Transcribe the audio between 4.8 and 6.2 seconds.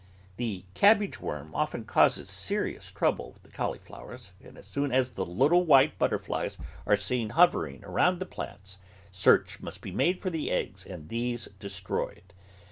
as the little white